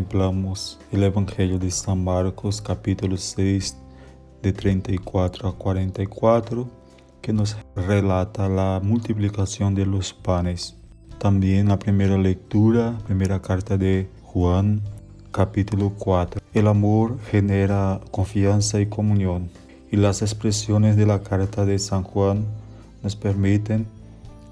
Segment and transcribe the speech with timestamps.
[0.00, 3.76] contemplamos el Evangelio de San Marcos capítulo 6
[4.40, 6.66] de 34 a 44
[7.20, 10.74] que nos relata la multiplicación de los panes.
[11.18, 14.80] También la primera lectura, primera carta de Juan
[15.32, 16.40] capítulo 4.
[16.54, 19.50] El amor genera confianza y comunión
[19.92, 22.46] y las expresiones de la carta de San Juan
[23.02, 23.86] nos permiten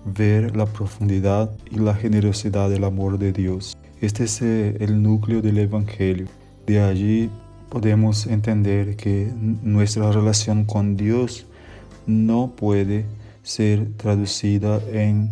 [0.04, 3.74] ver la profundidad y la generosidad del amor de Dios.
[4.00, 6.26] Este es eh, el núcleo del Evangelio.
[6.66, 7.30] De allí
[7.68, 11.46] podemos entender que nuestra relación con Dios
[12.06, 13.06] no puede
[13.42, 15.28] ser traducida en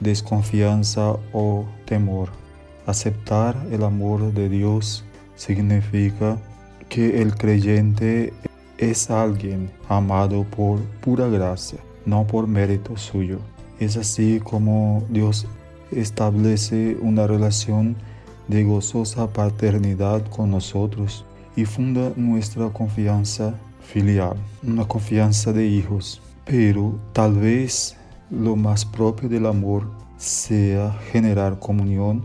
[0.00, 2.30] desconfianza o temor.
[2.86, 5.04] Aceptar el amor de Dios
[5.36, 6.38] significa
[6.88, 8.32] que el creyente
[8.78, 13.40] es alguien amado por pura gracia, no por mérito suyo.
[13.78, 15.46] Es así como Dios
[15.90, 17.96] establece una relación
[18.48, 21.24] de gozosa paternidad con nosotros
[21.56, 26.20] y funda nuestra confianza filial, una confianza de hijos.
[26.44, 27.96] Pero tal vez
[28.30, 32.24] lo más propio del amor sea generar comunión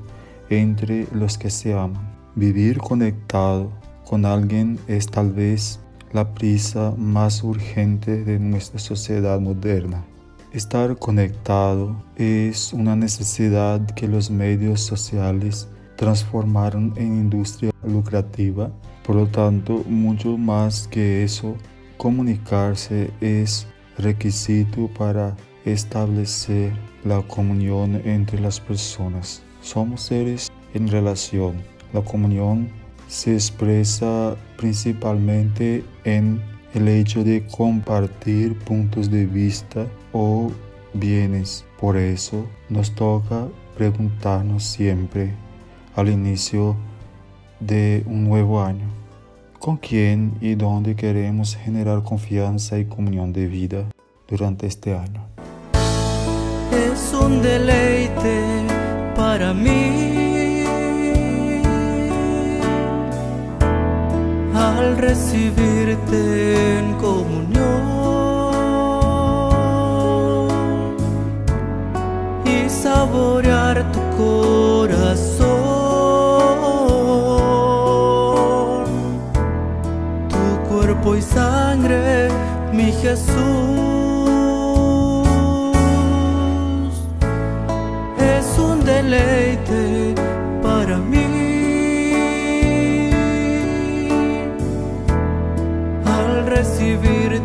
[0.49, 2.09] entre los que se aman.
[2.35, 3.71] Vivir conectado
[4.05, 5.79] con alguien es tal vez
[6.11, 10.03] la prisa más urgente de nuestra sociedad moderna.
[10.51, 18.71] Estar conectado es una necesidad que los medios sociales transformaron en industria lucrativa.
[19.05, 21.55] Por lo tanto, mucho más que eso,
[21.97, 23.67] comunicarse es
[23.99, 26.73] requisito para establecer
[27.05, 29.43] la comunión entre las personas.
[29.61, 31.57] Somos seres en relación.
[31.93, 32.69] La comunión
[33.07, 36.41] se expresa principalmente en
[36.73, 40.51] el hecho de compartir puntos de vista o
[40.93, 41.65] bienes.
[41.79, 45.33] Por eso nos toca preguntarnos siempre
[45.95, 46.75] al inicio
[47.59, 48.87] de un nuevo año,
[49.59, 53.85] ¿con quién y dónde queremos generar confianza y comunión de vida
[54.27, 55.25] durante este año?
[56.71, 58.43] Es un deleite
[59.15, 60.28] para mí
[64.79, 66.19] al recibirte
[66.79, 67.81] en comunión
[72.45, 75.49] y saborear tu corazón,
[80.33, 82.29] tu cuerpo y sangre,
[82.71, 83.35] mi Jesús.
[88.35, 89.98] Es un deleite
[96.89, 97.38] recibirte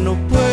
[0.00, 0.49] no puedo.